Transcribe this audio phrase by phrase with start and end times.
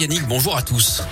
[0.00, 1.02] Yannick, bonjour à tous.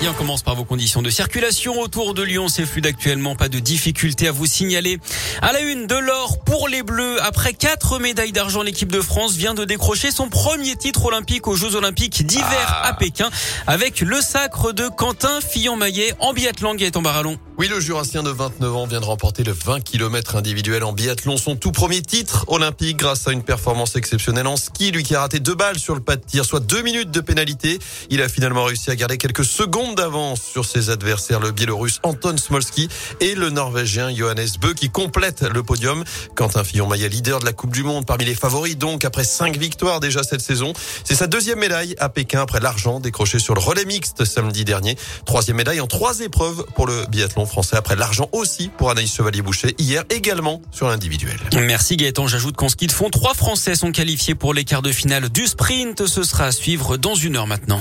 [0.00, 2.46] Et on commence par vos conditions de circulation autour de Lyon.
[2.46, 4.98] C'est fluide actuellement, pas de difficulté à vous signaler.
[5.42, 7.20] À la une de l'or pour les Bleus.
[7.20, 11.56] Après quatre médailles d'argent, l'équipe de France vient de décrocher son premier titre olympique aux
[11.56, 12.88] Jeux olympiques d'hiver Ah.
[12.88, 13.28] à Pékin
[13.66, 17.38] avec le sacre de Quentin Fillon-Maillet en biathlon et en Barallon.
[17.62, 21.36] Oui, le Jurassien de 29 ans vient de remporter le 20 km individuel en biathlon,
[21.36, 24.90] son tout premier titre olympique grâce à une performance exceptionnelle en ski.
[24.90, 27.20] Lui qui a raté deux balles sur le pas de tir, soit deux minutes de
[27.20, 27.78] pénalité.
[28.10, 32.36] Il a finalement réussi à garder quelques secondes d'avance sur ses adversaires, le Biélorusse Anton
[32.36, 32.88] Smolski
[33.20, 36.02] et le Norvégien Johannes Bö qui complète le podium.
[36.34, 40.00] Quentin Fillon-Maillet, leader de la Coupe du Monde, parmi les favoris donc après cinq victoires
[40.00, 40.72] déjà cette saison.
[41.04, 44.96] C'est sa deuxième médaille à Pékin après l'argent décroché sur le relais mixte samedi dernier.
[45.26, 49.74] Troisième médaille en trois épreuves pour le biathlon français après l'argent aussi pour Anaïs Chevalier-Boucher
[49.78, 51.36] hier également sur l'individuel.
[51.52, 52.26] Merci Gaëtan.
[52.26, 55.46] J'ajoute qu'en ski de fond, trois Français sont qualifiés pour les quarts de finale du
[55.46, 56.06] sprint.
[56.06, 57.80] Ce sera à suivre dans une heure maintenant.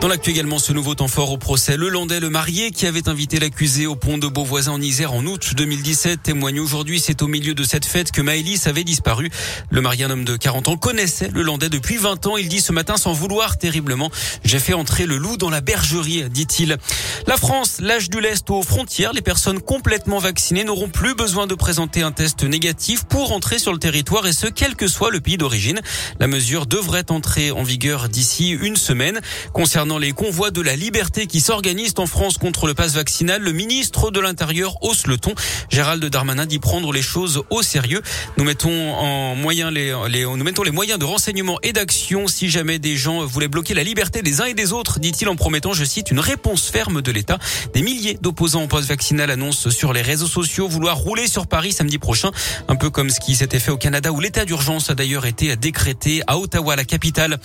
[0.00, 1.76] Dans l'actu également, ce nouveau temps fort au procès.
[1.76, 5.26] Le Landais, le marié, qui avait invité l'accusé au pont de Beauvoisin en Isère en
[5.26, 7.00] août 2017, témoigne aujourd'hui.
[7.00, 9.28] C'est au milieu de cette fête que Maëlys avait disparu.
[9.68, 12.38] Le marié, un homme de 40 ans, connaissait le Landais depuis 20 ans.
[12.38, 14.10] Il dit ce matin sans vouloir terriblement.
[14.42, 16.78] J'ai fait entrer le loup dans la bergerie, dit-il.
[17.26, 19.12] La France, l'âge du lest aux frontières.
[19.12, 23.74] Les personnes complètement vaccinées n'auront plus besoin de présenter un test négatif pour entrer sur
[23.74, 25.82] le territoire et ce, quel que soit le pays d'origine.
[26.20, 29.20] La mesure devrait entrer en vigueur d'ici une semaine.
[29.52, 33.52] Concernant les convois de la liberté qui s'organisent en France contre le pass vaccinal, le
[33.52, 35.34] ministre de l'Intérieur hausse le ton.
[35.70, 38.02] Gérald Darmanin dit prendre les choses au sérieux.
[38.36, 42.50] Nous mettons en moyen les, les nous mettons les moyens de renseignement et d'action si
[42.50, 45.72] jamais des gens voulaient bloquer la liberté des uns et des autres, dit-il en promettant,
[45.72, 47.38] je cite, une réponse ferme de l'État.
[47.74, 51.72] Des milliers d'opposants au pass vaccinal annoncent sur les réseaux sociaux vouloir rouler sur Paris
[51.72, 52.30] samedi prochain,
[52.68, 55.56] un peu comme ce qui s'était fait au Canada où l'état d'urgence a d'ailleurs été
[55.56, 57.38] décrété à Ottawa, la capitale.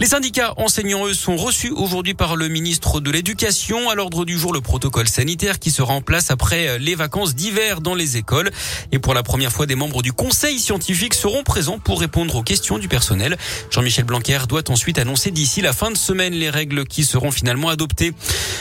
[0.00, 3.90] Les syndicats enseignants, eux, sont reçus aujourd'hui par le ministre de l'Éducation.
[3.90, 7.82] À l'ordre du jour, le protocole sanitaire qui sera en place après les vacances d'hiver
[7.82, 8.50] dans les écoles.
[8.92, 12.42] Et pour la première fois, des membres du conseil scientifique seront présents pour répondre aux
[12.42, 13.36] questions du personnel.
[13.70, 17.68] Jean-Michel Blanquer doit ensuite annoncer d'ici la fin de semaine les règles qui seront finalement
[17.68, 18.14] adoptées.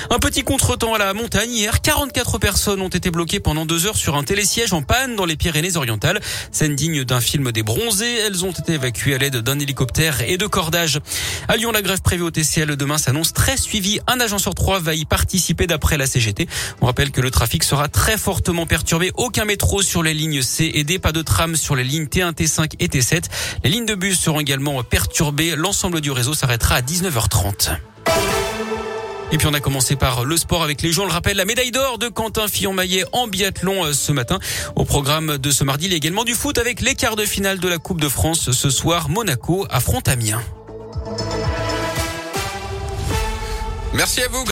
[0.10, 1.54] Un petit contretemps à la montagne.
[1.54, 5.26] Hier, 44 personnes ont été bloquées pendant deux heures sur un télésiège en panne dans
[5.26, 6.20] les Pyrénées-Orientales.
[6.52, 8.18] Scène digne d'un film des bronzés.
[8.28, 11.00] Elles ont été évacuées à l'aide d'un hélicoptère et de cordage.
[11.48, 14.00] À Lyon, la grève prévue au TCL demain s'annonce très suivie.
[14.08, 16.48] Un agent sur trois va y participer d'après la CGT.
[16.82, 19.12] On rappelle que le trafic sera très fortement perturbé.
[19.16, 22.34] Aucun métro sur les lignes C et D, pas de tram sur les lignes T1,
[22.34, 23.24] T5 et T7.
[23.64, 25.56] Les lignes de bus seront également perturbées.
[25.56, 27.78] L'ensemble du réseau s'arrêtera à 19h30.
[29.34, 31.04] Et puis on a commencé par le sport avec les gens.
[31.04, 34.40] On le rappelle, la médaille d'or de Quentin Fillon-Maillet en biathlon euh, ce matin.
[34.76, 37.24] Au programme de ce mardi, il y a également du foot avec les quarts de
[37.26, 38.52] finale de la Coupe de France.
[38.52, 40.42] Ce soir, Monaco affronte Amiens.
[43.94, 44.40] Merci à vous.